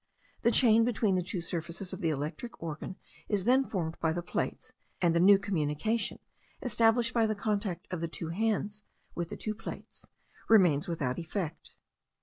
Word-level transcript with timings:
The 0.41 0.49
chain 0.49 0.83
between 0.83 1.13
the 1.13 1.21
two 1.21 1.41
surfaces 1.41 1.93
of 1.93 2.01
the 2.01 2.09
electric 2.09 2.63
organ 2.63 2.95
is 3.29 3.43
then 3.43 3.63
formed 3.63 3.99
by 3.99 4.11
the 4.13 4.23
plates, 4.23 4.71
and 4.99 5.13
the 5.13 5.19
new 5.19 5.37
communication, 5.37 6.17
established 6.63 7.13
by 7.13 7.27
the 7.27 7.35
contact 7.35 7.85
of 7.91 8.01
the 8.01 8.07
two 8.09 8.29
hands 8.29 8.81
with 9.13 9.29
the 9.29 9.37
two 9.37 9.53
plates, 9.53 10.07
remains 10.49 10.87
without 10.87 11.19
effect. 11.19 11.69